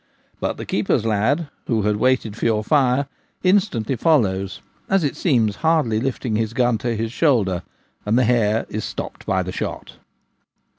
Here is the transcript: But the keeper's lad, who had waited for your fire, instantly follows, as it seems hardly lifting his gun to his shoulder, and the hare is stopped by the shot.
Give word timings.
But 0.39 0.57
the 0.57 0.65
keeper's 0.65 1.05
lad, 1.05 1.47
who 1.67 1.83
had 1.83 1.97
waited 1.97 2.35
for 2.35 2.45
your 2.45 2.63
fire, 2.63 3.05
instantly 3.43 3.95
follows, 3.95 4.59
as 4.89 5.03
it 5.03 5.15
seems 5.15 5.57
hardly 5.57 5.99
lifting 5.99 6.35
his 6.37 6.53
gun 6.53 6.79
to 6.79 6.95
his 6.95 7.11
shoulder, 7.11 7.61
and 8.03 8.17
the 8.17 8.23
hare 8.25 8.65
is 8.67 8.83
stopped 8.83 9.27
by 9.27 9.43
the 9.43 9.51
shot. 9.51 9.97